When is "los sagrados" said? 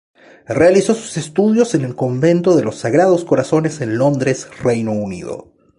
2.63-3.23